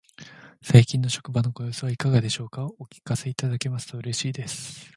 [0.63, 2.65] 最近の職場のご様子はいかがでしょうか。
[2.79, 4.89] お聞かせいただけますと嬉しいです。